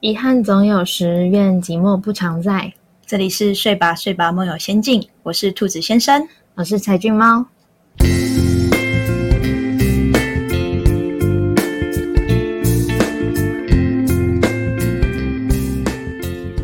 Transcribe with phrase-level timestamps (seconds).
[0.00, 2.72] 遗憾总有时，愿寂寞不常在。
[3.04, 7.44] 这里是睡吧睡吧梦游仙境，我是兔子先生，我是柴俊猫。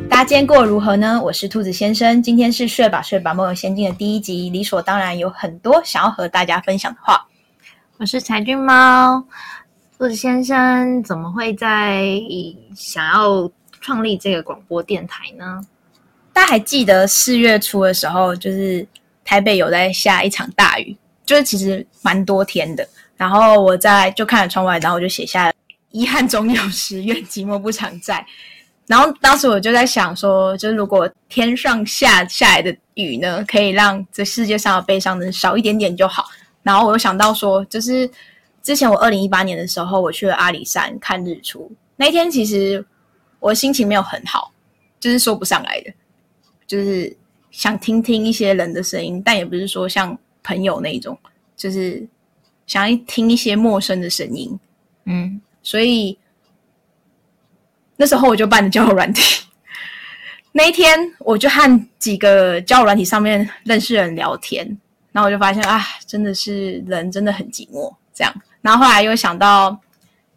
[0.09, 1.21] 大家今天过得如何呢？
[1.21, 7.27] 我是兔子先生，今天是睡吧睡吧梦游仙境的第一集，理所当然有很多想要和大家分享的话。
[7.97, 9.25] 我是柴俊猫。
[9.97, 12.21] 兔子先生怎么会在
[12.75, 13.49] 想要
[13.81, 15.61] 创立这个广播电台呢？
[16.33, 18.85] 大家还记得四月初的时候，就是
[19.25, 22.87] 台北有在下一场大雨，就是其实蛮多天的。
[23.17, 25.53] 然后我在就看了窗外，然后我就写下
[25.93, 28.27] “遗憾总有时，愿寂寞不常在”。
[28.89, 36.27] 然后当时我就在想说，就是如果天上下下来的雨呢，可以让这世界上的悲伤能少一点点就好。
[36.65, 38.11] 然后我又想到说，就是。
[38.65, 41.71] 之前我二零一八年的时候，我去了阿里山看日出。
[41.97, 42.85] 那一天其实
[43.39, 44.53] 我心情没有很好，
[44.99, 45.93] 就是说不上来的，
[46.67, 47.15] 就是
[47.51, 51.17] 想听听一些人的声音，但也不是说像朋友那种，
[51.55, 52.05] 就是
[52.67, 54.59] 想要听一些陌生的声音。
[55.05, 56.19] 嗯，所以
[57.97, 59.45] 那时候我就办了交友软体。
[60.53, 64.67] 那一天我就和几个交友软体上面认识人聊天，
[65.13, 68.35] 然后我就发现啊，真的是人真的很寂寞，这样。
[68.65, 69.79] 然后后来又想到，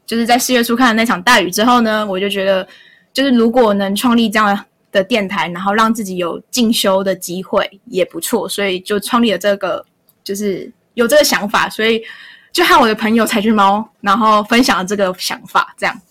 [0.05, 2.67] 就是在四月初看了那场大雨之后呢，我就觉得，
[3.13, 9.85] 就是如果能创立这样的电台，然后让自己有进修的机会也不错，所以就创立了这个，
[10.25, 12.03] 就是有这个想法，所以
[12.51, 15.73] 就和我的朋友柴俊猫，然后分享了这个想法。
[15.77, 16.01] 这样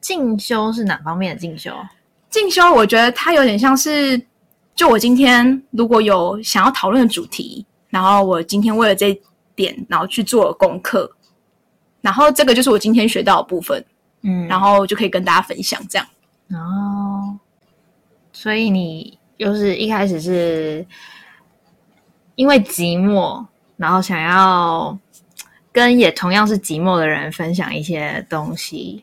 [0.00, 1.70] 进修是哪方面的进修？
[2.30, 4.18] 进修我觉得它有点像是，
[4.74, 9.18] 就我今天如果有想要讨论的主题，然后我今天为了这
[9.54, 11.10] 点，然后去做了功课。
[12.04, 13.82] 然后这个就是我今天学到的部分，
[14.20, 16.06] 嗯，然后就可以跟大家分享这样。
[16.50, 17.40] 哦，
[18.30, 20.86] 所以你就是一开始是
[22.34, 23.46] 因为寂寞，
[23.78, 24.98] 然后想要
[25.72, 29.02] 跟也同样是寂寞的人分享一些东西，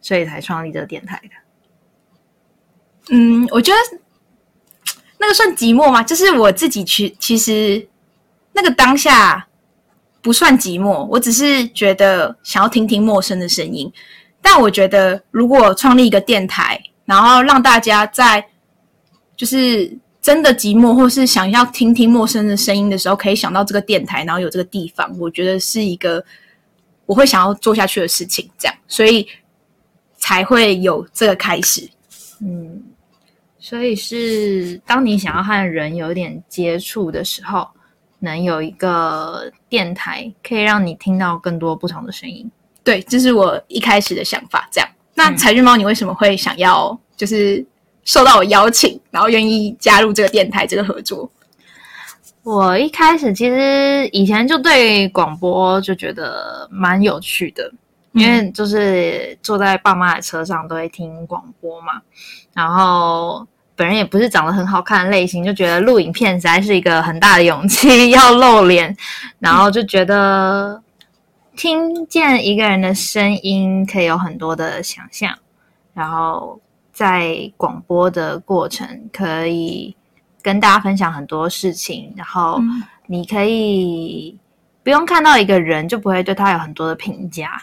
[0.00, 3.14] 所以才创立这个电台的。
[3.14, 3.78] 嗯，我觉得
[5.18, 6.02] 那个算寂寞吗？
[6.02, 7.88] 就是我自己去，其实
[8.52, 9.46] 那个当下。
[10.22, 13.90] 不算寂寞，我只是觉得想要听听陌生的声音。
[14.42, 18.44] 但我觉得，如果创立一个电台，然后让大家在
[19.36, 26.24] 就是真的寂寞，或是想要听听陌生的声音的时候，可以想到这个电台，然后有这个地方，我觉得是一个
[27.06, 28.48] 我会想要做下去的事情。
[28.58, 29.26] 这样，所以
[30.16, 31.88] 才会有这个开始。
[32.40, 32.82] 嗯，
[33.58, 37.66] 所以是当你想要和人有点接触的时候。
[38.20, 42.50] 能有一个电台，可以让你听到更多不同的声音。
[42.82, 44.68] 对，这是我一开始的想法。
[44.72, 47.64] 这样，那彩俊猫，你为什么会想要就是
[48.04, 51.30] 受到我邀请，然后愿意加入这个电台这个合作？
[52.42, 57.70] 我一开始其实以前就对广播就觉得蛮有趣的，
[58.12, 62.00] 因为就是坐在爸妈的车上都会听广播嘛，
[62.54, 63.46] 然后。
[63.80, 68.94] 本人也不是长得很好看的类型，就觉得录影片实在是一个很大的勇气，要露脸，
[69.38, 70.82] 然后就觉得
[71.56, 75.34] 听见一个人的声音可以有很多的想象，
[75.94, 76.60] 然后
[76.92, 79.96] 在广播的过程可以
[80.42, 82.60] 跟大家分享很多事情，然后
[83.06, 84.38] 你可以
[84.82, 87.62] 不用看到一个人就不会对他有很多的评价，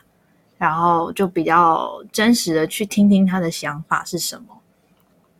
[0.57, 4.56] 然后就比较真实的去听听他的想法是什么。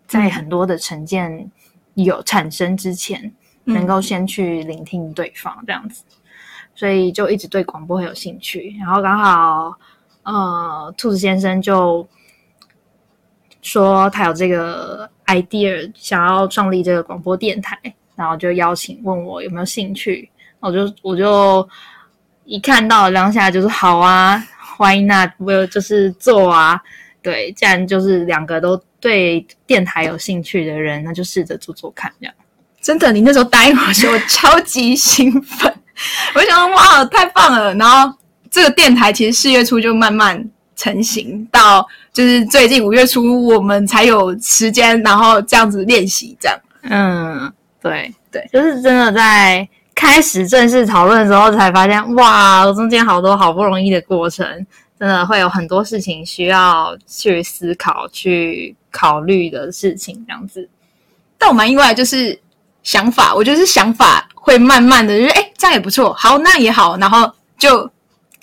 [0.08, 1.52] 在很多的成见
[1.96, 3.34] 有产生之前，
[3.66, 6.04] 能够先去聆听对方这样子，
[6.74, 8.76] 所以就一直对广播很有兴趣。
[8.80, 9.78] 然后刚好，
[10.24, 12.08] 呃，兔子先生就
[13.62, 17.78] 说他有这个 idea，想要创立这个广播电台，
[18.16, 20.30] 然后就邀请问我有没有兴趣。
[20.60, 21.68] 我就我就
[22.46, 24.42] 一看到当下就是好啊
[24.80, 25.32] ，Why not？
[25.38, 26.82] 我就是做啊。
[27.22, 32.34] 对，既然就是两个都对电台有兴趣的人，那就试着做做看，这样。
[32.80, 35.74] 真的，你那时候答应我时，我超级兴奋，
[36.36, 37.74] 我想哇，太棒了！
[37.76, 38.18] 然后
[38.50, 46.58] 这个电台其实四月初就慢慢成型，到就是最近五月初我们才有时间，然后这样子练习，这样。
[46.84, 47.52] 嗯，
[47.82, 54.66] 对对，就是真的在开始正式讨论的时候，才发现哇，中间好多好不容易的过程。
[55.00, 60.68] 真的会有很多事情需要去思考、去考虑的事情，这样子。
[61.38, 62.40] 但我蛮意外，就是
[62.82, 67.90] 想法，我觉得是想法会慢慢的，就是哎，这样也不错，好，那也好，然后就，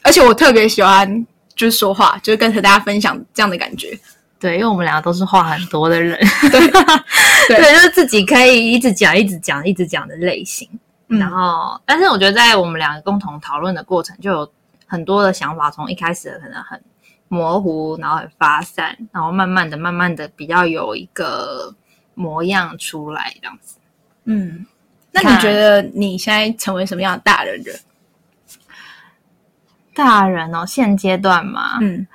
[0.02, 3.98] 而且我特别喜欢就是说话，就是跟和大家分享这样的感觉。
[4.38, 6.18] 对，因为我们两个都是话很多的人，
[6.50, 6.60] 对
[7.48, 10.68] 对，就是自己可以一直讲、一直讲、一直讲的类型。
[11.08, 14.52] 嗯然后，但是我觉得在我们两个共同讨论的过程，就有
[14.86, 16.80] 很多的想法，从一开始可能很
[17.28, 21.74] 模糊，然后很发散，然后慢慢的、慢慢的比较有一个
[22.14, 23.78] 模样出来，这样子。
[24.24, 24.64] 嗯，
[25.10, 27.72] 那你觉得你现在成为什么样的大人了？
[29.94, 32.06] 大人哦，现阶段嘛，嗯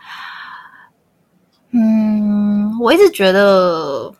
[1.71, 4.13] 嗯，我一直觉得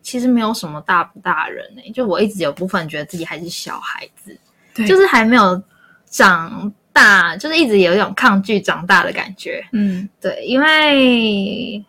[0.00, 4.34] 其实没有什么大不大人呢、就我一直有部分觉得自己还是小孩子，
[4.72, 5.62] 对就是还没有
[6.06, 9.64] 长大，就是一直有一种抗拒长大的感觉。
[9.72, 11.84] 嗯对，因为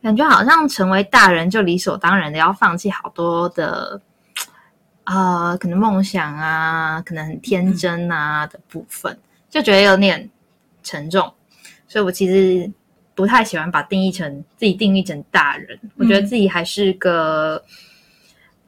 [0.00, 4.00] 感觉好像成为大人就理所当然的要放弃好多的，
[5.04, 9.18] 呃，可能梦想啊，可能很天真啊的部分，
[9.50, 10.30] 就觉得有点
[10.82, 11.32] 沉重。
[11.88, 12.70] 所以我其实
[13.14, 17.62] 不太喜欢把定义成自己定义成大人，我觉得自己还是个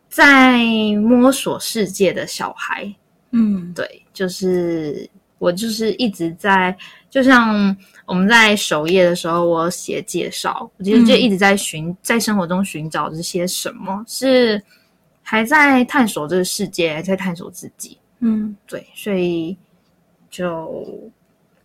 [0.08, 0.58] 在
[0.96, 2.92] 摸索世界的小孩。
[3.32, 5.08] 嗯对，就是
[5.40, 6.76] 我就是一直在，
[7.08, 14.62] 就像我们在首页的时候，我写介绍，我其实就嗯一直在寻，在生活中寻找这些什么，是
[15.22, 17.96] 还在探索这个世界，还在探索自己。
[18.18, 19.56] 嗯对，所以
[20.30, 21.10] 就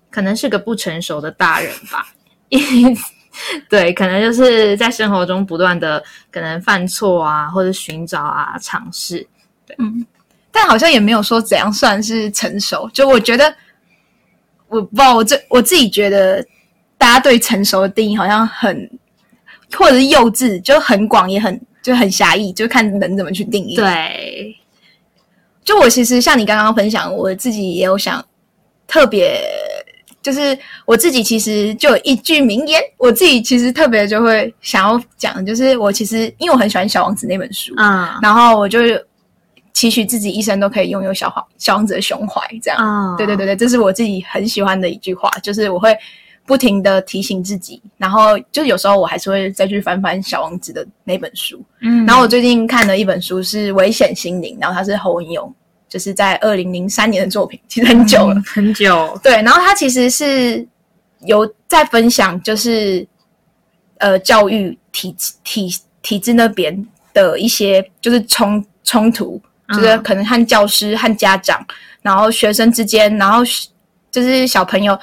[0.10, 2.08] 可能是个不成熟的大人吧。
[3.68, 6.02] 对，可能就是在生活中不断的
[6.32, 9.28] 可能犯错啊，或者寻找啊，尝试。
[9.78, 10.06] 嗯，
[10.52, 12.90] 但好像也没有说怎样算是成熟。
[12.94, 13.54] 就我觉得，
[14.68, 16.46] 我不知道，我这我自己觉得，
[16.98, 18.90] 大家对成熟的定义好像很，
[19.74, 24.56] 或者是幼稚，就很广，也很就很狭义，就看人怎么去定义。，对，
[25.64, 28.24] 就我其实像你刚刚分享，我自己也有想
[28.88, 29.40] 特别，
[30.22, 38.80] 就是我自己其实就有一句名言，我自己其实特别就会想要讲，就是我其实因为我很喜欢《小王子》那本书，嗯然后我就
[39.76, 42.80] 期许自己一生都可以拥有小黄小王子的胸怀，这样。
[42.80, 45.94] 啊对对对对，这是我自己很喜欢的一句话，就是我会
[46.46, 51.62] 不停的提醒自己，然后就有时候我还是会再去翻翻小王子的那本书。
[51.82, 55.54] 嗯然后我最近看的一本书是《危险心灵》，然后它是侯文勇，
[55.90, 58.36] 就是在二零零三年的作品，其实很久了。
[58.36, 60.66] 嗯很久，对，然后他其实是
[61.26, 63.06] 有在分享，就是
[63.98, 71.66] 呃教育体制体体制那边的一些就是冲冲突，就是嗯可能和教师和家长，
[72.02, 73.44] 然后学生之间，然后
[74.12, 74.98] 就是小朋友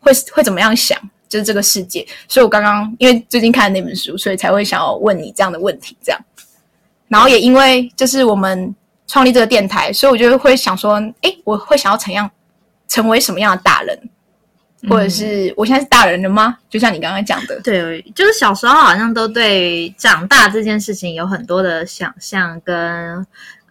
[0.00, 0.98] 会会怎么样想，
[1.28, 2.06] 就是这个世界。
[2.28, 6.20] 所以我刚刚因为最近看了那本书，所以才会想要问你这样的问题，这样。
[7.08, 8.74] 然后也因为就是我们
[9.06, 12.28] 创立这个电台，所以我就会想说，哎，我会想要怎样
[12.88, 14.10] 成为什么样的大人，
[14.88, 16.58] 或者是我现在是大人了吗？
[16.68, 23.24] 就像你刚刚讲的，对，就是小时候好像都对长大这件事情有很多的想象跟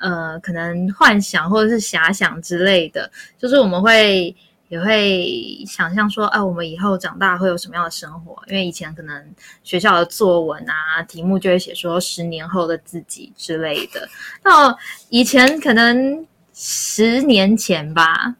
[0.06, 3.10] 呃，可能幻想或者是遐想之类的，
[3.40, 4.36] 就是我们会
[4.68, 8.40] 也会想象说，啊，我们以后长大会有什么样的生活？
[8.48, 14.08] 因为以前可能学校的作文啊，题目就会写说十年后的自己之类的。
[14.44, 14.78] 到
[15.10, 18.36] 以前可能十年前吧，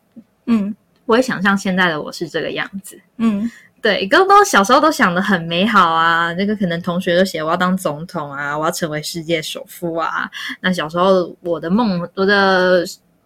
[0.46, 0.76] 嗯
[1.06, 3.00] 我会想象现在的我是这个样子。
[3.18, 3.50] 嗯
[3.86, 10.28] 对，刚刚小时候都想的很美好啊，那个可能同学都写我要当总统啊，我要成为世界首富啊。
[10.60, 12.84] 那小时候我的梦，我的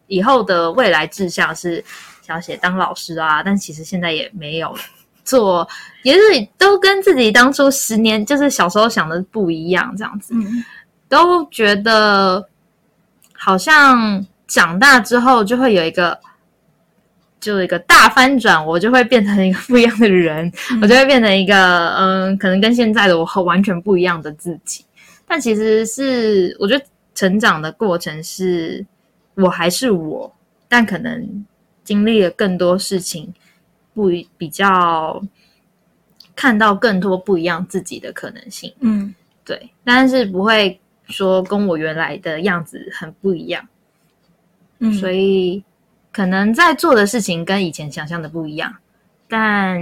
[0.07, 1.81] 以后的未来志向是
[2.21, 4.75] 想要写当老师啊，但其实现在也没有
[5.23, 5.65] 做，
[6.03, 6.19] 也是
[6.57, 10.33] 都跟自己当初十年就是小时候想的不一样，这样子。
[10.33, 10.61] 嗯
[11.07, 12.45] 都觉得
[13.33, 16.19] 好像长大之后就会有一个，
[17.39, 24.85] 就一个大翻转，我就会变成一个不一样的人，我就会变成一个嗯，可能跟现在的我和完全不一样的自己。
[25.25, 28.85] 但其实是我觉得成长的过程是
[29.35, 30.33] 我还是我，
[30.67, 31.45] 但可能
[31.83, 33.33] 经历了更多事情，
[33.93, 35.21] 不一比较
[36.35, 38.73] 看到更多不一样自己的可能性。
[38.79, 39.13] 嗯
[39.45, 43.67] 对，但是不会说跟我原来的样子很不一样，
[44.79, 45.63] 嗯，所以
[46.11, 48.73] 可能在做的事情跟以前想象的不一样，
[49.27, 49.79] 但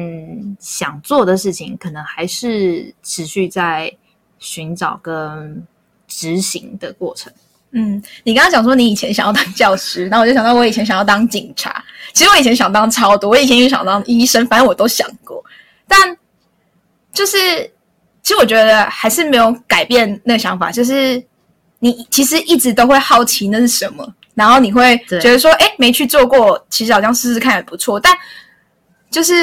[0.59, 3.91] 想做的事情可能还是持续在
[4.39, 5.65] 寻找跟
[6.07, 7.31] 执行的过程。
[7.71, 11.83] 嗯，你刚刚讲说你以前想要当教师，然后我就想到我以前想要当警察。
[12.13, 15.43] 其实我以前想当超多，我以前也想当医生，反正我都想过。
[15.87, 16.17] 但
[17.11, 17.37] 就是，
[18.23, 21.21] 其实我觉得还是没有改变那个想法，就是
[21.79, 27.99] 你其实一直都会好奇那是什么，然后你会对觉得说，哎，没去做过，其实好像试试看也不错。
[27.99, 28.15] 但
[29.09, 29.33] 就是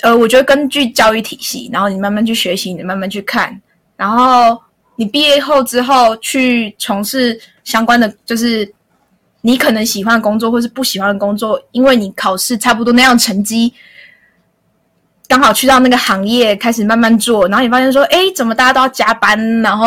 [0.00, 3.60] 呃，我觉得根据教育体系，然后你慢慢去学习，你慢慢去看，
[3.94, 4.58] 然后
[4.96, 8.66] 你毕业后之后去从事相关的，就是
[9.42, 13.70] 你可能喜欢的工作或是不喜欢的工作，因为你考试差不多那样成绩。
[15.28, 19.86] 刚好去到那个行业，开始慢慢做，然后你发现说，哎，怎么大家都要加班，然后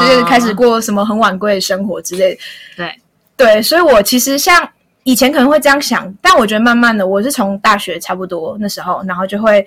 [0.00, 2.38] 就是开始过什么很晚归的生活之类。
[2.76, 2.94] 对
[3.36, 4.68] 对，所以我其实像
[5.02, 9.66] 以前可能会这样想，但我觉得慢慢的，我是从大学差不多那时候，然后就会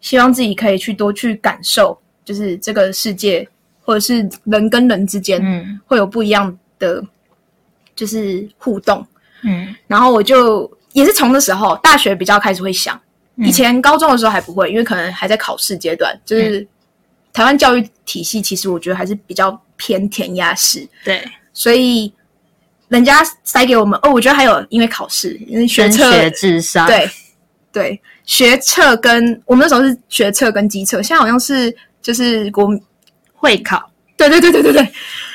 [0.00, 3.48] 希望自己可以去多去感受，就是这个世界
[3.82, 7.02] 或者是人跟人之间，嗯，会有不一样的
[7.96, 9.06] 就是互动，
[9.44, 13.00] 嗯，然后我就也是从那时候大学比较开始会想。
[13.38, 16.18] 以前高中的时候还不会，因为可能还在考试阶段。
[16.24, 16.66] 就是
[17.32, 20.86] 台湾教育体系，其实我觉得还是比较偏填鸭式。
[21.04, 22.12] 对，所以
[22.88, 26.86] 人家塞给我们哦，我觉得还有因为考试，因为学测智商。
[26.86, 27.08] 对
[27.70, 32.68] 对，学测跟我们那时候是学测跟机测，现在好像是就是国
[33.34, 33.90] 会考。
[34.16, 34.92] 对对对对对对。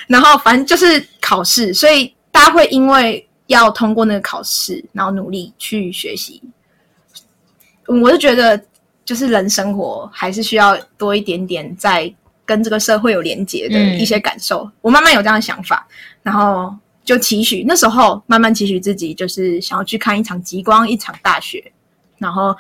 [0.08, 6.42] 然后反正就是考试，所以大家会因为要通过那个考试，然后努力去学习。
[7.88, 8.62] 我是觉得，
[9.04, 12.14] 就是人生活还是需要多一点点在
[12.46, 14.70] 跟这个社会有连接的一些感受。
[14.82, 15.88] 我慢慢有这样的想法，
[16.22, 16.74] 然后
[17.04, 21.72] 就期许那时候慢慢期许自己，就是想要去看一场极光，一场大雪，
[22.18, 22.56] 然后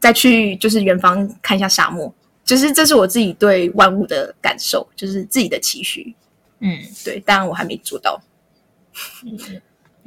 [0.00, 2.12] 再去就是远方看一下沙漠。
[2.44, 6.14] 就是这是我自己对万物的感受，就是自己的期许。
[6.60, 8.20] 嗯，对，当然我还没做到。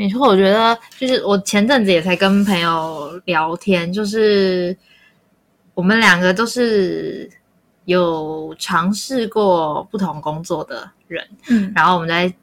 [0.02, 4.76] 没错，我觉得就是我前阵子也才跟朋友聊天，就是
[5.76, 7.30] 我们两个都是
[7.86, 12.34] 有尝试过不同工作的人，嗯，然后我们在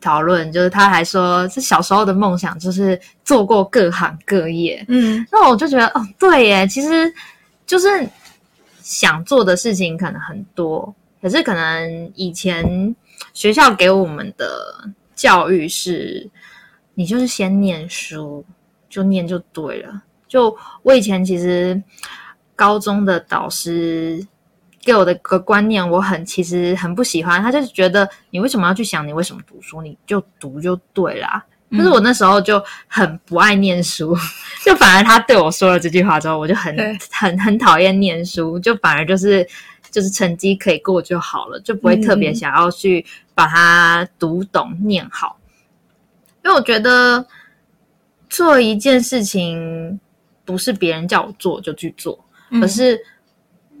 [0.00, 7.14] 讨论，就是他还说是小时候的梦想就是做过各行各业，嗯，那我就觉得哦，对耶，其实
[7.64, 7.86] 就是
[8.82, 10.92] 想做的事情可能很多，
[11.22, 12.92] 可是可能以前
[13.32, 16.28] 学校给我们的教育是。
[16.94, 18.44] 你就是先念书，
[18.88, 20.02] 就念就对了。
[20.28, 21.80] 就我以前其实
[22.56, 24.26] 高中的导师
[24.82, 27.42] 给我的个观念，我很其实很不喜欢。
[27.42, 31.44] 他就是觉得你为什么要去想你为什么读书，你就读就对啦。
[31.70, 34.16] 但是我那时候就很不爱念书，
[34.64, 36.76] 就反而他对我说了这句话之后，我就很
[37.10, 39.44] 很很讨厌念书，就反而就是
[39.90, 45.36] 就是成绩可以过就好了，就不会特别想要去把它读懂念好。
[46.44, 47.24] 因为我觉得
[48.28, 49.98] 做一件事情
[50.44, 52.22] 不是别人叫我做就去做，
[52.60, 53.00] 可是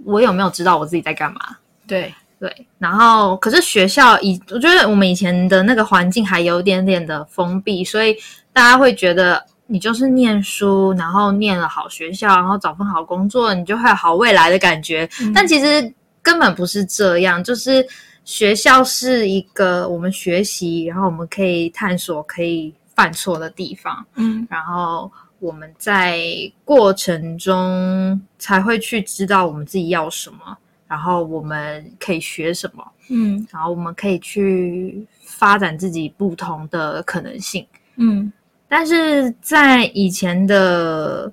[0.04, 1.40] 我有没有知道我自己在干嘛？
[1.86, 2.66] 对对。
[2.78, 8.16] 然后，可是学校以我觉得我们以前的那个环境还有点点的封闭，所以
[8.52, 15.06] 大家会觉得你就是念书，然后念了好学校，然后找份好工作，你就会有好未来的感觉。
[15.34, 15.92] 但其实
[16.22, 17.86] 根本不是这样，就是。
[18.24, 24.04] 学校是一个我们学习，然后我们可以探索、可以犯错的地方。
[24.14, 26.18] 嗯，然后我们在
[26.64, 30.56] 过程中才会去知道我们自己要什么，
[30.88, 32.82] 然后我们可以学什么。
[33.10, 37.66] 嗯，然后我们可以去发展自己不同的可能性。
[37.96, 38.32] 嗯，
[38.66, 41.30] 但是在以前的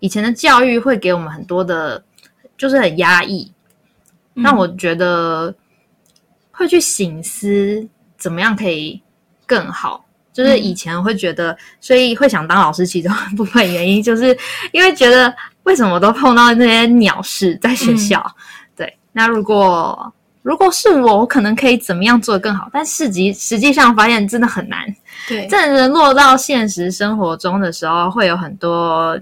[0.00, 2.02] 以前的教育会给我们很多的，
[2.56, 3.52] 就是很压抑。
[4.34, 5.54] 那我觉得。
[6.58, 7.86] 会去醒思
[8.18, 9.00] 怎么样可以
[9.46, 14.36] 更好，就是以前会觉得，所以会想当老师，其中一部分原因就是
[14.72, 18.20] 因为觉得为什么都碰到那些鸟事在学校。
[18.74, 20.12] 对，那如果
[20.42, 22.68] 如果是我，我可能可以怎么样做得更好？
[22.72, 24.84] 但实际实际上发现真的很难。
[25.28, 29.16] 对，真的落到现实生活中的时候，会有很多。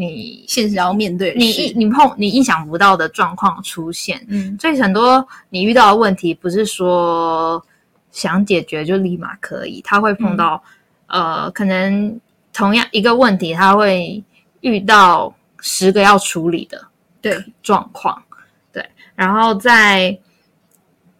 [0.00, 7.62] 你现实要面对，你你碰你意想不到的状况出现，嗯，所以很多你遇到的问题不是说
[8.10, 10.62] 想解决就立马可以，他会碰到
[11.06, 12.18] 呃，可能
[12.50, 14.24] 同样一个问题，他会
[14.62, 16.82] 遇到十个要处理的
[17.20, 17.44] 对。
[17.62, 18.22] 状况，
[18.72, 18.82] 对，
[19.14, 20.18] 然后在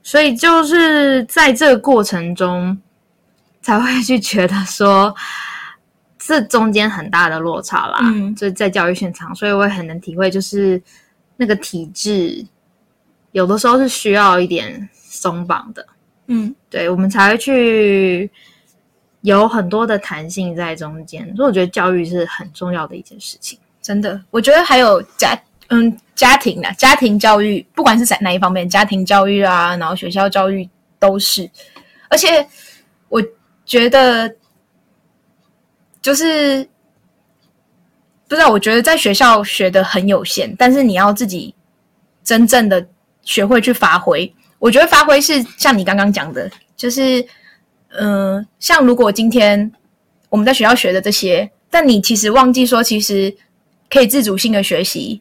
[0.03, 2.77] 所以就是在这个过程中
[3.61, 5.15] 才会去觉得说。
[6.31, 10.81] 这中间很大的落差啦，嗯，就在教育现场，所以我也很能体会，就是
[11.37, 12.47] 那个体制
[13.33, 15.85] 有的时候是需要一点松绑的，
[16.29, 18.31] 嗯，对，我们才会去
[19.23, 21.27] 有很多的弹性在中间。
[21.35, 24.23] 所以我觉得教育是很重要的一件事情，真的。
[24.31, 25.37] 我觉得还有家，
[25.71, 30.69] 嗯，家庭的家庭教育，不管是在哪一方面，家庭教育啊，然后学校教育
[31.01, 31.51] 都是，
[32.09, 32.47] 而且
[33.09, 33.21] 我
[33.65, 34.33] 觉得。
[36.03, 36.67] 就是
[38.29, 41.55] 不知道，我觉得在学校学的很有限，但是你要自己
[42.23, 42.87] 真正的
[43.23, 44.33] 学会去发挥。
[44.59, 47.21] 我觉得发挥是像你刚刚讲的，就是
[47.89, 49.71] 嗯、呃像如果今天
[50.29, 53.35] 我们在学校学的这些，但你其实忘记说，其实
[53.89, 55.21] 可以自主性的学习。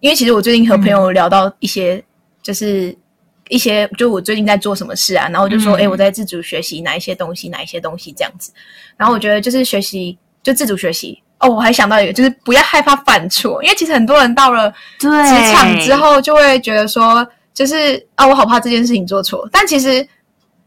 [0.00, 2.04] 因为其实我最近和朋友聊到一些，
[2.42, 2.96] 就是
[3.48, 8.52] 一些，就我最近在做什么事啊，然后我就说，嗯哎、我在自主学习哪一些东西，哪一些东西这样子。
[8.96, 11.22] 然后我觉得就是学习，就自主学习。
[11.38, 15.08] 哦，我还想到一个，就是不要害怕犯错，因为其实很多人到了职
[15.52, 19.46] 场之，后就会觉得说，就是啊，我好怕这件事情做错。
[19.52, 20.08] 但其实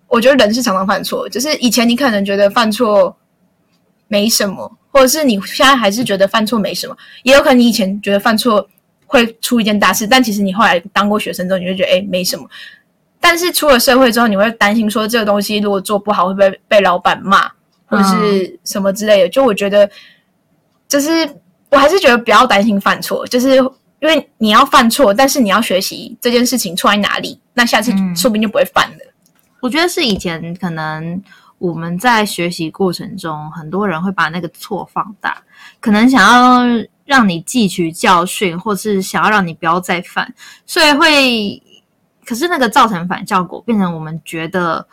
[0.08, 3.18] 我觉得人是常常犯错，就是以前你可能觉得犯错
[4.08, 8.70] 没什么，或者是你现在还是觉得犯错没什么，也有可能你以前觉得犯错
[9.10, 12.48] 会出一件大事，但其实你后来当过学生之后，你就觉得哎没什么。
[13.20, 17.50] 但是出了社会之后，你会担心说这个东西如果做不好，会不会被老板骂，
[17.88, 19.30] 或者是什么之类的？
[19.30, 19.90] 就我觉得，
[20.88, 21.28] 就是
[21.72, 28.98] 我还是觉得不要担心犯错，就是因为你要犯错，但是你要学习这件事情错在哪里，那下次嗯说不定就不会犯了。
[29.60, 31.22] 我觉得是以前可能
[31.58, 35.44] 我们在学习过程中，很多人会把那个错放大，
[35.82, 40.32] 可能想要让你汲取教训，或是想要让你不要再犯，
[40.64, 41.60] 所以会，
[42.24, 44.88] 可是那个造成反效果，变成我们觉得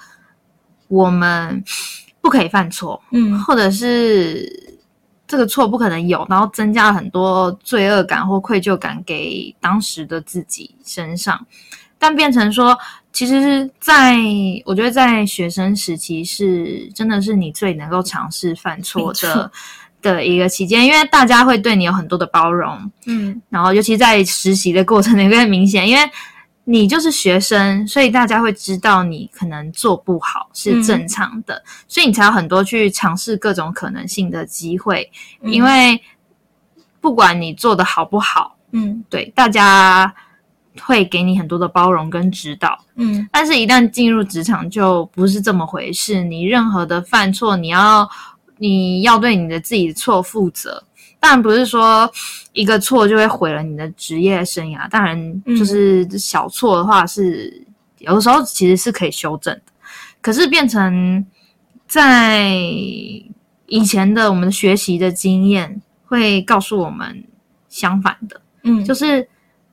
[0.88, 1.62] 我们
[2.22, 3.38] 不可以犯错，嗯。
[3.40, 4.50] 或者是
[5.26, 11.46] 这个错不可能有，然后增加了很多罪恶感或愧疚感给当时的自己身上，
[11.98, 12.78] 但变成说，
[13.12, 14.16] 其实是在
[14.64, 19.52] 我觉得在学生时期是真的是你最能够尝试犯错的
[20.12, 26.02] 的一个期间，因为大家会对你有很多的包容，嗯然后尤其在实习的过程里面明显，因为
[26.64, 35.10] 你就是学生，所以大家会知道你可能做不好是正常的，所以你才有很多去尝试各种可能性的机会。
[35.42, 36.00] 嗯因为
[37.00, 40.12] 不管你做的好不好，嗯对大家
[40.82, 42.78] 会给你很多的包容跟指导。
[42.96, 46.24] 嗯但是，一旦进入职场，就不是这么回事。
[46.24, 48.08] 你任何的犯错，你要
[48.58, 50.82] 你要对你的自己的错负责。
[51.18, 52.08] 当然不是说
[52.52, 54.88] 一个错就会毁了你的职业生涯。
[54.88, 57.66] 当然，就是小错的话是、
[57.98, 59.72] 有的时候其实是可以修正的。
[60.20, 61.24] 可是变成
[61.88, 62.52] 在
[63.66, 67.24] 以前的我们学习的经验会告诉我们
[67.68, 68.40] 相反的。
[68.62, 69.26] 嗯，就是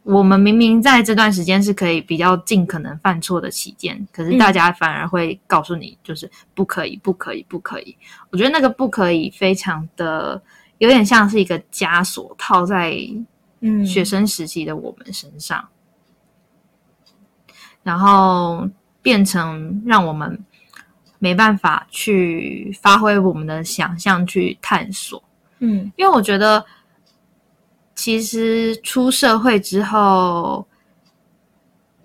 [0.04, 7.98] 我们明明在这段时间是可以比较尽可能犯错的期间，可是大家反而会告诉你，就是不可以，不可以，不可以。
[8.30, 10.42] 我觉得那个不可以非常的
[10.80, 12.98] 有点像是一个枷锁套在
[13.62, 15.66] 嗯学生时期的我们身上，
[17.82, 18.68] 然后
[19.02, 20.38] 变成让我们
[21.20, 25.24] 没办法去发挥我们的想象去探索。
[25.60, 26.66] 嗯因为我觉得，
[27.96, 30.66] 其实出社会之后，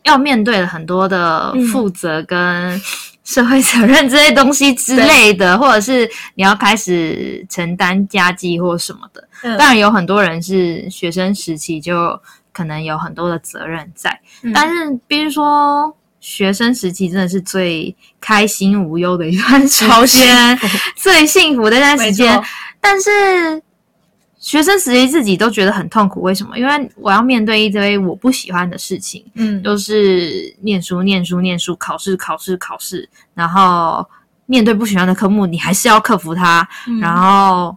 [0.04, 2.80] 要面对了很多的嗯负责跟
[3.24, 9.28] 社会责任这些东西之类的，或者是你要开始承担家计或什么的。
[9.42, 12.20] 嗯当然，有很多人是学生时期就
[12.52, 15.94] 可能有很多的责任在，嗯但是比如说。
[16.20, 20.58] 学生时期真的是最开心无忧的一段时间，
[20.96, 22.42] 最幸福的一段时间。
[22.80, 23.62] 但是
[24.48, 26.58] 学生时期自己都觉得很痛苦，为什么？
[26.58, 34.02] 因为我要面对一堆我不喜欢的事情，嗯就是念书、念书、念书，考试、考试、考试，然后
[34.46, 37.76] 面对不喜欢的科目，你还是要克服它，嗯然后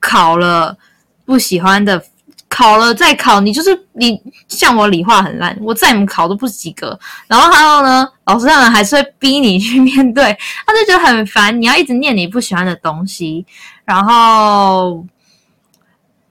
[0.00, 0.76] 考了
[1.24, 2.02] 不喜欢的。
[2.48, 6.98] 考了再考，你就是你像我理化很烂，我再怎么考都不及格。
[7.28, 13.46] 然后还有呢，老师他们还是会逼你去面对，他就觉得很烦，你要一直念你不喜欢的东西，
[13.84, 15.06] 然后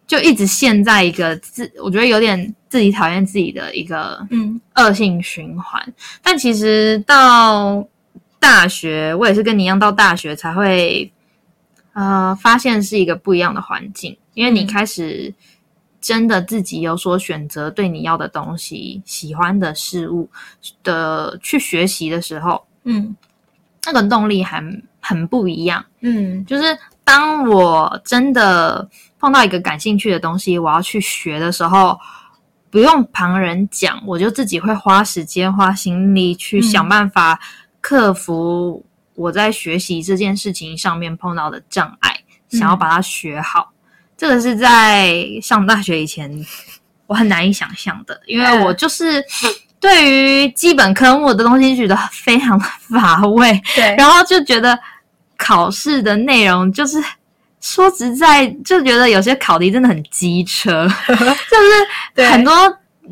[0.10, 5.80] 就一直陷在一个自，我觉得有点自己讨厌自己的一个嗯恶性循环。
[6.24, 7.88] 但其实到
[8.40, 11.14] 大学，我也是跟你一样，到大学才会
[11.94, 15.32] 呃发现是一个不一样的环境，因为你嗯开始
[16.02, 20.28] 真的自己有所选择，对你要的东西、喜欢的事物
[20.82, 23.16] 的去学习的时候，嗯
[23.86, 24.60] 那个动力还
[25.00, 25.86] 很不一样。
[26.00, 28.90] 嗯就是当我真的
[29.20, 32.00] 碰到一个感兴趣的东西，我要去学的时候，
[32.70, 37.40] 不用旁人讲，我就自己会花时间、花心力去嗯想办法
[37.82, 43.72] 克服我在学习这件事情上面碰到的障碍，想要把它学好。
[44.16, 46.46] 这个是在上大学以前
[47.08, 49.24] 我很难以想象的，因为嗯我就是
[49.80, 53.62] 对于基本科目的东西觉得非常的乏味。
[53.76, 54.78] 对，然后就觉得
[55.38, 57.02] 考试的内容就是
[57.62, 62.54] 说实在，就觉得有些考题真的很机车， 就是很多，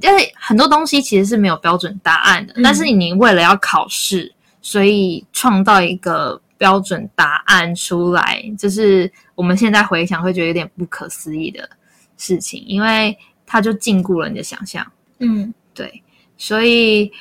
[0.01, 2.63] 因为很多东西其实是没有标准答案的，嗯。
[2.63, 11.69] 但是你为了要考试，所以创造一个标准答案出来，就是我们现在回想会觉得有点不可思议的
[12.17, 14.85] 事情，因为它就禁锢了你的想象。
[15.19, 15.53] 嗯。
[15.73, 16.01] 对，
[16.37, 17.11] 所以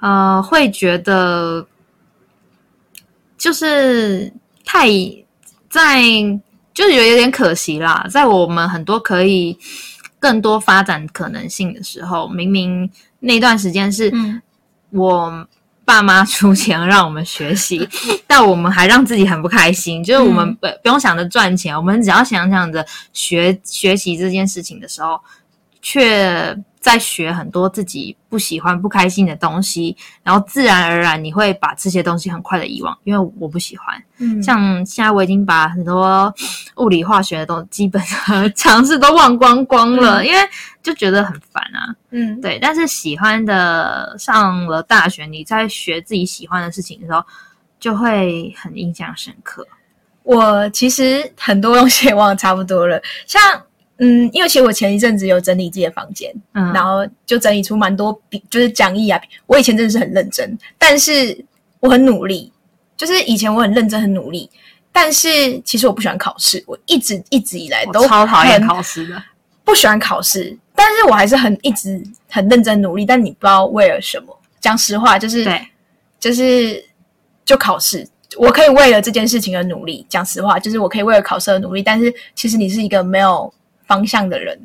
[0.00, 1.66] 呃，会觉得
[3.36, 4.32] 就是
[4.64, 4.88] 太
[5.68, 6.00] 在，
[6.78, 9.58] 就是有有点可惜啦，在我们很多可以
[10.20, 12.88] 更多发展可能性的时候，明明
[13.18, 14.40] 那段时间是嗯。
[14.90, 15.44] 我
[15.84, 17.88] 爸妈出钱让我们学习，
[18.28, 20.04] 但我们还让自己很不开心。
[20.04, 20.54] 就是我们嗯。
[20.54, 25.20] 不、不用想着赚钱，我们只要想想着学学习这件事情的时候，
[25.82, 34.02] 却在学很多自己不喜欢、不开心的东西，然后自然而然你会把这些东西很快的遗忘，因为我不喜欢。
[34.18, 36.32] 嗯，像现在我已经把很多
[36.76, 40.38] 物理化学的都基本的常识都忘光光了，嗯因为
[40.82, 41.94] 就觉得很烦啊。
[42.10, 47.24] 嗯对，但是喜欢的上了大学，你在学自己喜欢的事情的时候，
[47.78, 49.66] 就会很印象深刻。
[50.22, 53.40] 我其实很多东西也忘得差不多了，像
[53.98, 59.20] 嗯，因为其实我前一阵子有整理自己的房间，嗯，然后就整理出蛮多笔，就是讲义啊。
[59.46, 61.44] 我以前真的是很认真，但是
[61.80, 62.52] 我很努力，
[62.96, 64.48] 就是以前我很认真很努力，
[64.92, 69.22] 但是其实我不喜欢考试，我一直一直以来都超讨厌考试的。
[69.64, 74.34] 不喜欢考试，但是我还是很一直很认真努力，但你不知道为了什么。
[74.60, 75.68] 讲实话，就是对，
[76.18, 76.82] 就是
[77.44, 78.08] 就考试，
[78.38, 80.06] 我可以为了这件事情而努力。
[80.08, 83.52] 讲实话，就是我可以为了考试而努力，但是其实你是一个没有
[83.88, 84.56] 方向的人。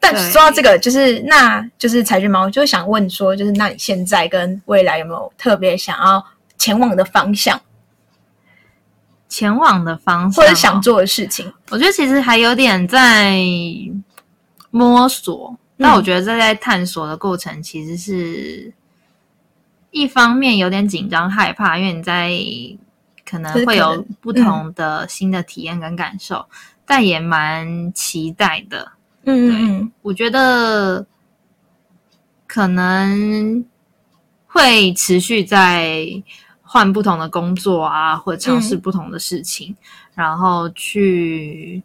[0.00, 6.24] 但对说到这个，就是那就是柴俊猫，就想问说，就是那你现在跟未来有没有特别想要
[6.56, 7.60] 前往的方向，
[9.28, 11.52] 前往的方向、或者想，做的事情？
[11.70, 13.40] 我觉得其实还有点在
[14.70, 15.56] 摸索。
[15.80, 18.72] 那我觉得这在探索的过程，其实是
[19.90, 22.32] 一方面有点紧张害怕，因为你在
[23.28, 26.46] 可能会有不同的新的体验跟感受，
[26.88, 28.92] 但也蛮期待的。
[29.24, 31.06] 嗯嗯我觉得
[32.46, 33.62] 可能
[34.46, 36.10] 会持续在
[36.62, 39.76] 换不同的工作啊，或者尝试嗯不同的事情，
[40.14, 41.82] 然后去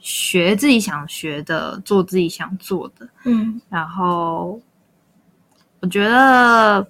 [0.00, 3.08] 学自己想学的，做自己想做的。
[3.24, 4.60] 嗯然后
[5.80, 6.86] 我觉得，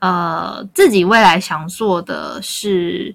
[0.00, 3.14] 呃，自己未来想做的是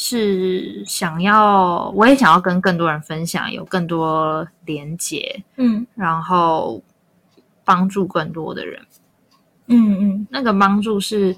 [0.00, 6.80] 是想要，我也想要跟更多人分享，有更多连接，嗯然后
[7.64, 8.80] 帮助更多的人。
[9.66, 11.36] 嗯嗯那个帮助是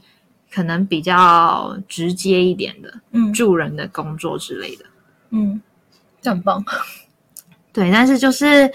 [0.53, 4.85] 可能比较直接一点的，嗯助人的工作之类的。
[5.31, 5.59] 嗯，
[6.21, 6.63] 这很棒。
[7.73, 8.71] 对，但是就是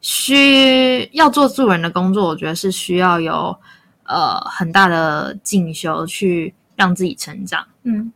[0.00, 3.56] 需要做助人的工作，我觉得是需要有
[4.02, 7.64] 呃很大的进修去让自己成长。
[7.84, 8.12] 嗯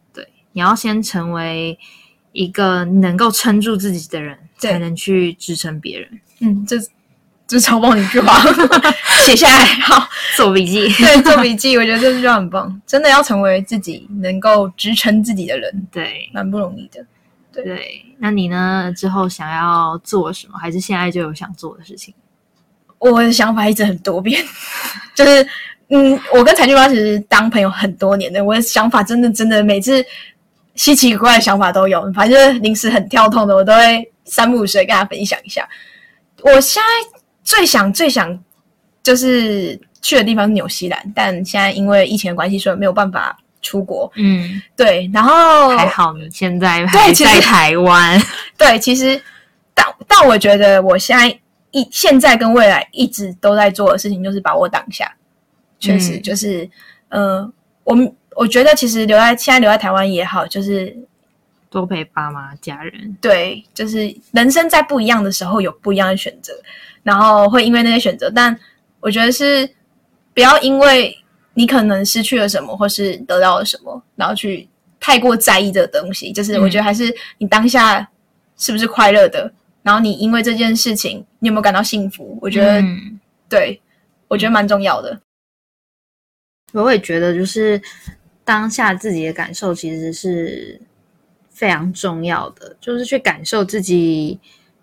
[0.52, 1.78] 你要先成为
[2.32, 6.20] 一个能够撑住自己的人，才能去支撑别人。
[6.40, 6.76] 嗯，这
[7.46, 8.40] 这超棒一句话，
[9.24, 10.08] 写下来好。
[10.36, 12.80] 做笔记， 对，做笔记，我觉得这句话很棒。
[12.86, 17.04] 真的要成为自己能够支撑自己的人，对蛮不容易的。
[17.52, 18.02] 对。
[18.18, 18.90] 那你呢？
[18.96, 20.56] 之后想要做什么？
[20.58, 22.14] 还是现在就有想做的事情？
[22.98, 24.42] 我的想法一直很多变，
[25.14, 25.46] 就是
[25.88, 30.02] 嗯，我跟柴俊猫其实当朋友很多年的，我的想法真的真的每次
[30.74, 35.68] 稀奇古怪的想法都有，反正临时很跳痛的，我都会三不五时地跟他分享一下。
[36.42, 38.38] 我现在最想最想
[39.02, 44.10] 就是去的地方是纽西兰，但现在因为疫情的关系，所以没有办法出国。
[44.16, 48.20] 嗯，对，然后还好你现在还在台湾。
[48.56, 49.20] 对，其实
[49.74, 51.28] 但但我觉得我现在
[51.70, 55.12] 一现在跟未来一直都在做的事情，就是把握当下。
[55.78, 56.68] 确实，嗯就是
[57.08, 57.52] 呃，
[57.84, 60.96] 我们我觉得其实留在现在留在台湾也好，就是
[61.70, 63.16] 多陪爸妈、家人。
[63.20, 66.52] 对，就是人生在不一样的时候有不一样的选择，
[67.02, 68.58] 然后会因为那些选择，但
[69.00, 69.68] 我觉得是
[70.34, 71.16] 不要因为
[71.54, 74.68] 你可能失去了什么，或是得到了什么，然后去
[74.98, 76.32] 太过在意这个东西。
[76.32, 78.08] 就是我觉得还是你当下
[78.56, 82.38] 是不是快乐的，然后你因为这件事情，你有没有感到幸福？
[82.40, 83.80] 我觉得、嗯对，
[84.28, 85.20] 我觉得蛮重要的。
[86.72, 87.78] 我也觉得，就是
[88.44, 90.80] 当下自己的感受其实是
[91.50, 94.40] 非常重要的，就是去感受自己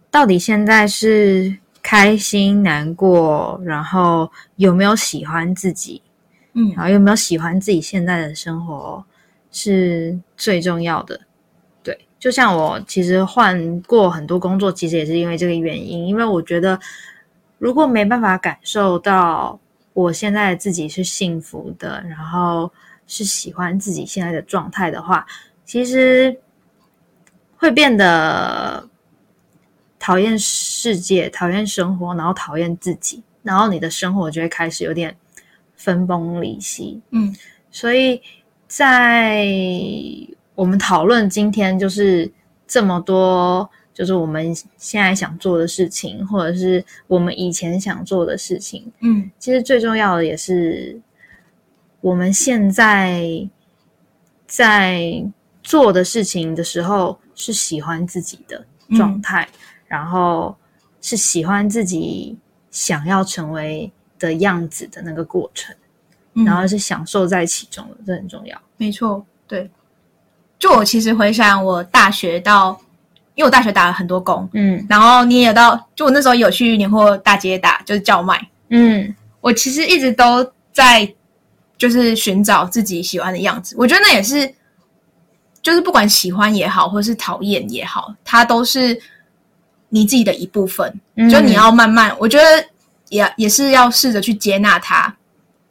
[0.09, 6.01] 到底现在是开心、难过，然后有没有喜欢自己，
[6.53, 9.03] 嗯然后有没有喜欢自己现在的生活
[9.51, 11.19] 是最重要的。
[11.83, 16.07] 对，就像我其实换过很多工作，其实也是因为这个原因。
[16.07, 16.79] 因为我觉得，
[17.57, 19.59] 如果没办法感受到
[19.93, 22.71] 我现在自己是幸福的，然后
[23.09, 25.25] 是喜欢自己现在的状态的话，
[25.65, 26.39] 其实
[27.57, 28.87] 会变得
[29.97, 35.17] 讨厌世界、讨厌生活，然后讨厌自己，然后你的生活就会开始有点
[35.75, 37.01] 分崩离析。
[37.09, 37.35] 嗯
[37.71, 38.21] 所以
[38.67, 39.45] 在
[40.53, 42.31] 我们讨论今天就是
[42.67, 48.91] 这么多，就是我们现在想做的事情，或者是我们以前想做的事情。
[49.01, 51.01] 嗯其实最重要的也是
[52.01, 53.47] 我们现在
[54.47, 55.23] 在
[55.63, 59.47] 做的事情的时候是喜欢自己的状态，
[59.87, 60.55] 然后
[61.01, 62.37] 是喜欢自己
[62.71, 65.75] 想要成为的样子的那个过程。
[66.33, 68.59] 嗯，然后是享受在其中的，这很重要。
[68.77, 69.69] 没错，对。
[70.59, 72.79] 就我其实回想我大学到，
[73.33, 78.39] 因为我大学打了很多工，嗯然后你也有到，就我那时候有去年货大街打，就是叫卖。
[78.69, 81.11] 嗯我其实一直都在
[81.79, 83.73] 就是寻找自己喜欢的样子。
[83.79, 84.53] 我觉得那也是，
[85.63, 89.01] 就是不管喜欢也好，或是讨厌也好，它都是
[89.87, 90.93] 你自己的一部分。
[91.15, 92.43] 嗯就你要慢慢，我觉得
[93.07, 95.15] 也也是要试着去接纳它，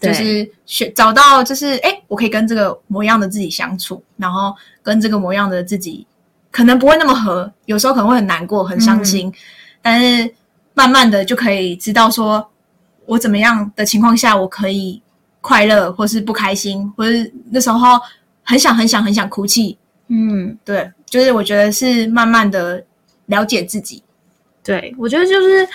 [0.00, 6.06] 就是选找到就是哎，诶我可以跟这个模样的自己相处，然后跟这个模样的自己
[6.50, 9.32] 可能不会那么合，有时候可能会很难过、很伤心，
[9.82, 10.34] 但是
[10.74, 12.50] 慢慢的就可以知道说，
[13.06, 15.02] 我怎么样的情况下我可以
[15.40, 17.98] 快乐，或是不开心，或是那时候
[18.42, 19.76] 很想很想很想哭泣，
[20.08, 22.84] 嗯，对，就是我觉得是慢慢的
[23.26, 24.02] 了解自己，
[24.64, 25.68] 对，我觉得就是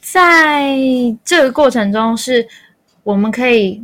[0.00, 0.76] 在
[1.24, 2.46] 这个过程中，是
[3.02, 3.82] 我们可以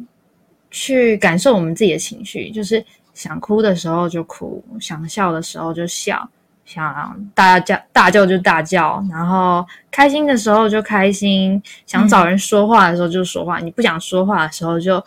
[0.71, 6.29] 去感受我们自己的情绪，就是想哭的时候就哭，想笑的时候就笑，
[6.65, 15.03] 想大叫大叫就大叫，然后开心的时候就开心，想找人说话的时候就说话，你不想说话的时候就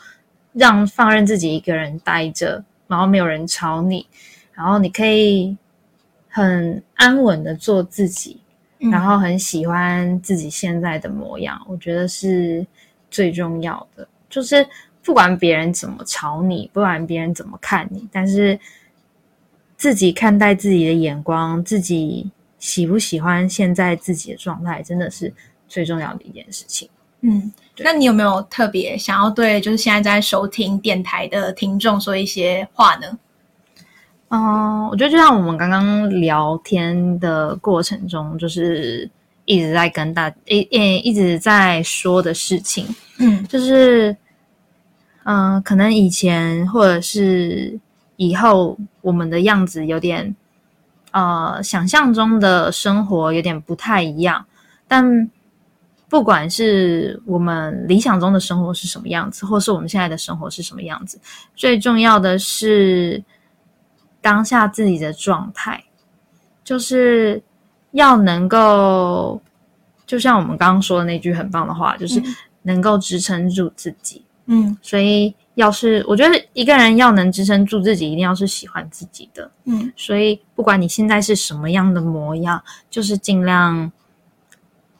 [0.57, 4.07] 让放任自己一个人待着，然后没有人吵你，
[4.53, 5.55] 然后你可以
[6.27, 8.41] 很安稳的做自己。
[8.79, 12.63] 嗯然后很喜欢自己现在的模样，我觉得是
[13.09, 14.07] 最重要的。
[14.29, 14.63] 就是
[15.01, 18.59] 不管别人怎么吵你，不管别人怎么看你，但是
[19.77, 25.33] 自己看待自己的眼光，自己喜不喜欢现在自己的状态，真的是
[25.67, 26.87] 最重要的一件事情。
[27.21, 33.17] 嗯，那你有没有特别想要对就是现在在收听电台的听众说一些话呢？
[34.29, 39.09] 嗯，我觉得就像我们刚刚聊天的过程中，就是
[39.45, 42.85] 一直在跟大一一一直在说的事情，
[43.19, 44.15] 嗯就是，
[45.23, 47.79] 嗯、可能以前或者是
[48.17, 50.35] 以后，我们的样子有点，
[51.11, 54.45] 呃，想象中的生活有点不太一样。
[54.89, 55.29] 但
[56.09, 61.19] 不管是我们理想中的生活是什么样子，或是我们现在的生活是什么样子，
[61.55, 63.23] 最重要的是
[64.21, 65.83] 当下自己的状态，
[66.63, 67.41] 就是
[67.91, 69.41] 要能够，
[70.05, 74.23] 就像我们刚刚说的那句很棒的话，就是嗯能够支撑住自己。
[74.49, 79.51] 嗯所以，要是我觉得一个人要能支撑住自己，一定要是喜欢自己的。
[79.65, 83.91] 嗯所以，不管你现在是什么样的模样，就是尽量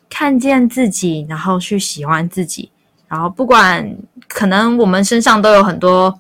[0.10, 2.72] 看见自己，然后去喜欢自己。
[3.08, 3.90] 然后，不管
[4.28, 6.14] 可能我们身上都有很多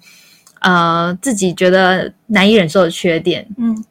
[0.62, 3.84] 呃自己觉得难以忍受的缺点，嗯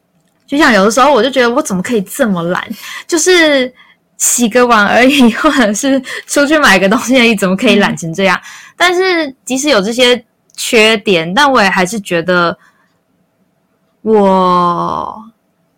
[0.47, 2.67] 就像有的时候，我就觉得我怎么可以这么懒，
[3.05, 3.71] 就是
[4.17, 8.39] 洗个碗而已，或者是出去买个东西而已，怎么可以懒成这样？
[8.75, 12.57] 但是即使有这些缺点，但我也还是觉得
[14.01, 15.15] 我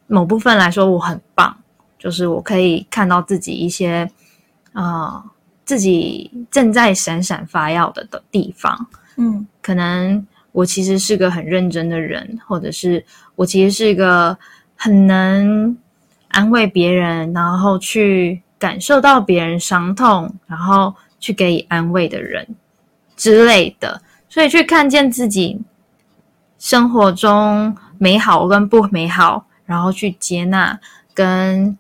[0.07, 1.57] 某部分来说我很棒，
[1.99, 4.09] 就是我可以看到自己一些
[4.73, 5.23] 呃
[5.65, 8.87] 自己正在闪闪发耀的的地方。
[9.17, 14.35] 嗯可能我其实是个很认真的人，或者是我其实是一个
[14.75, 15.77] 很能
[16.29, 22.47] 安慰别人，然后去感受到别人伤痛，然后去给予安慰的人
[23.15, 24.01] 之类的。
[24.29, 25.59] 所以去看见自己
[26.57, 30.79] 生活中美好跟不美好，然后去接纳
[31.13, 31.77] 跟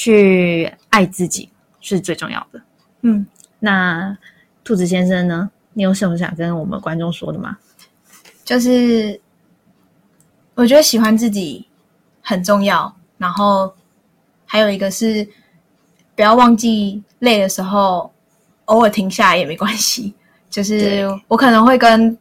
[0.00, 2.62] 去爱自己是最重要的。
[3.02, 3.26] 嗯，
[3.58, 4.16] 那
[4.62, 5.50] 兔子先生呢？
[5.72, 7.58] 你有什么想跟我们观众说的吗？
[8.44, 9.20] 就是
[10.54, 11.66] 我觉得喜欢自己
[12.22, 13.74] 很重要，然后
[14.46, 15.28] 还有一个是
[16.14, 18.12] 不要忘记累的时候
[18.66, 20.14] 偶尔停下来也没关系。
[20.48, 22.16] 就是我可能会跟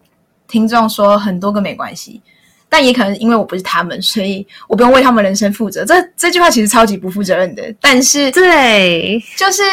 [0.47, 2.23] 听众说很多个没关系，
[2.69, 5.85] 但也可能因为我不是他们，所以我不用为他们人生负责。
[5.85, 9.63] 这这句话其实超级不负责任的，但是对，就是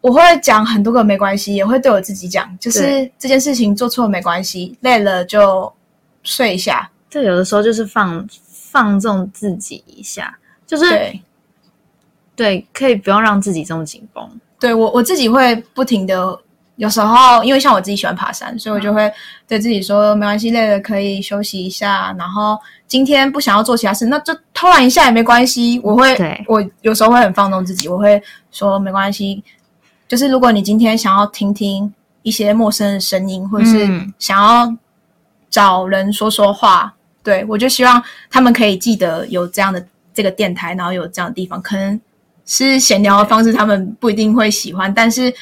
[0.00, 5.72] 我会讲很多个没关系，也会对我自己讲，就是这件事情做错没关系，累了就
[6.22, 6.90] 睡一下。
[7.08, 11.22] 这有的时候就是放放纵自己一下，就是对，
[12.34, 14.28] 对，可以不用让自己这么紧绷。
[14.58, 16.38] 对我我自己会不停的，
[16.76, 19.12] 有时候因为像我自己喜欢爬山，所以我就会
[19.46, 22.14] 对自己说没关系，累了可以休息一下。
[22.18, 25.80] 然后今天不想要做其他事，那就偷懒一下也没关系。
[25.84, 29.44] 我会对，我有时候会很放纵自己，我会说没关系。
[30.08, 34.74] 就是如果你今天想要听听一些陌生的声音，或者是嗯想要
[35.50, 42.00] 找人说说话，对我就希望他们可以记得有这样的这个电台，然后有这样的地方，可能
[42.44, 45.32] 是闲聊的方式，他们不一定会喜欢，但是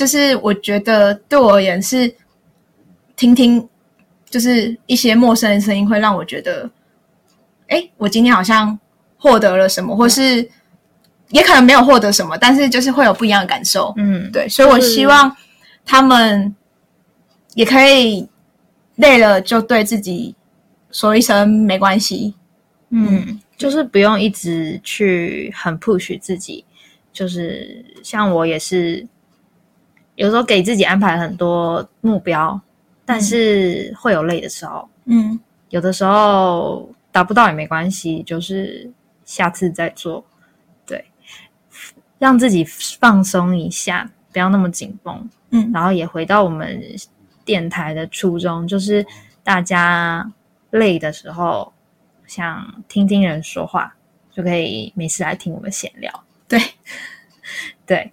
[0.00, 2.10] 就是我觉得对我而言是
[3.16, 3.68] 听听，
[4.30, 6.70] 就是一些陌生的声音，会让我觉得，
[7.68, 8.78] 哎，我今天好像
[9.18, 10.48] 获得了什么，或是
[11.28, 13.92] 也可能没有获得什么，但是就是会有不一样的感受。
[13.98, 15.36] 嗯，对，所以我希望
[15.84, 16.56] 他们
[17.52, 18.26] 也可以
[18.96, 20.34] 累了就对自己
[20.90, 22.34] 说一声没关系。
[22.88, 26.64] 嗯，就是不用一直去很 push 自己，
[27.12, 29.06] 就是像我也是，
[30.20, 32.60] 有时候给自己安排很多目标，
[33.06, 35.40] 但是会有累的时候，嗯。
[35.70, 38.90] 有的时候达不到也没关系，就是
[39.24, 40.22] 下次再做，
[40.84, 41.02] 对，
[42.18, 45.70] 让自己放松一下，不要那么紧绷，嗯。
[45.72, 46.82] 然后也回到我们
[47.42, 49.06] 电台的初衷，就是
[49.42, 50.30] 大家
[50.70, 51.72] 累的时候，
[52.26, 53.96] 想听听人说话，
[54.30, 56.12] 就可以没事来听我们闲聊。
[56.46, 56.60] 对，
[57.86, 58.12] 对，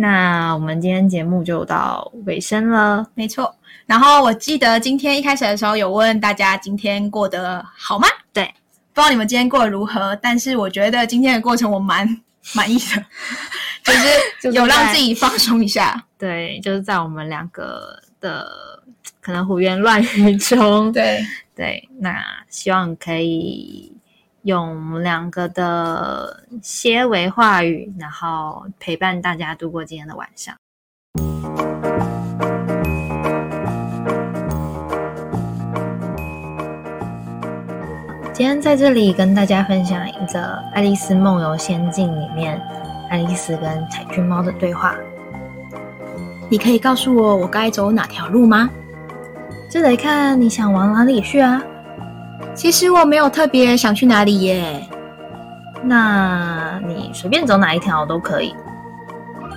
[0.00, 3.04] 那我们今天节目就到尾声了。
[3.14, 3.52] 没错。
[3.84, 8.06] 然后我记得今天一开始的时候有问大家今天过得好吗？
[8.32, 8.44] 对，
[8.92, 12.06] 不知道你们今天过得如何，但是我觉得今天的过程我蛮
[12.54, 13.04] 满意的，
[14.40, 16.00] 就是有让自己放松一下。
[16.16, 18.48] 对，就是在我们两个的
[19.20, 23.92] 可能胡言乱语中，对，对，那希望可以
[24.42, 30.54] 用我们两个的些微话语，然后陪伴大家度过今天的晚上。
[38.32, 40.40] 今天在这里跟大家分享一个
[40.72, 42.62] 《爱丽丝梦游仙境》里面
[43.10, 44.94] 爱丽丝跟彩君猫的对话。
[46.48, 48.70] 你可以告诉我我该走哪条路吗？
[49.68, 51.60] 这得看你想往哪里去啊。
[52.54, 54.88] 其实我没有特别想去哪里耶，
[55.82, 58.54] 那你随便走哪一条都可以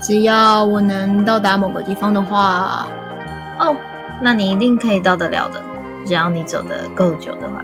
[0.02, 2.88] 只要我能到达某个地方的话，
[3.60, 3.76] 哦。
[4.24, 5.60] 那你一定可以到得了的，
[6.06, 7.64] 只要你走得够久的话。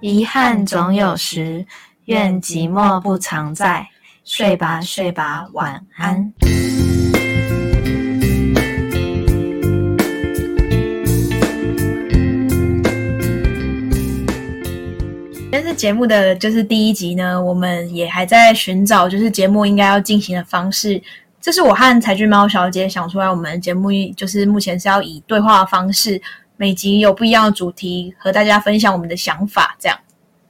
[0.00, 1.66] 遗憾总有时，
[2.06, 3.86] 愿寂寞不常在。
[4.24, 6.32] 睡吧，睡吧，晚安。
[15.78, 21.00] 节目的就是第一集呢，我们也还在寻找就是节目应该要进行的方式。
[21.40, 26.20] 这是我和彩君猫小姐想出来，我们节目就是目前是要以对话的方式，
[26.56, 29.76] 每集有不一样的主题，和大家分享我们的想法。
[29.78, 29.96] 这样，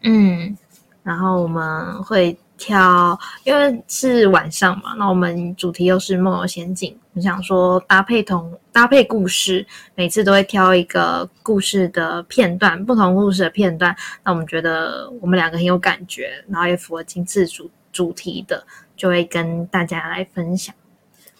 [0.02, 0.56] 嗯，
[1.02, 18.64] 然后我们会挑，因为是晚上嘛，那我们主题又是梦游仙境，我想说搭配同搭配故事，每次都会挑一个故事的片段，不同故事的片段，那我们觉得我们两个很有感觉，然后也符合今次主主题的，
[18.96, 20.72] 就会跟大家来分享。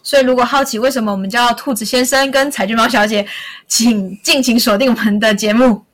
[0.03, 3.25] 所以如果好奇为什么我们叫兔子先生跟彩君猫小姐，
[3.69, 5.85] 请敬请锁定我们的节目。